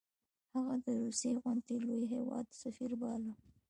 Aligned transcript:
هغه 0.53 0.75
د 0.85 0.87
روسیې 1.03 1.31
غوندې 1.41 1.75
لوی 1.85 2.03
هیواد 2.13 2.45
سفیر 2.61 2.91
باله. 3.01 3.33